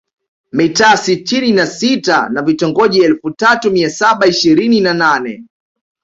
Mitaa 0.51 0.97
sitini 0.97 1.51
na 1.51 1.67
sita 1.67 2.29
na 2.29 2.41
Vitongoji 2.41 3.01
elfu 3.03 3.31
tatu 3.31 3.71
mia 3.71 3.89
saba 3.89 4.27
ishirini 4.27 4.81
na 4.81 4.93
nane 4.93 5.43